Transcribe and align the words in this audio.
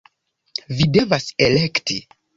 -Vi 0.79 0.89
devas 0.97 1.27
elekti! 1.49 2.03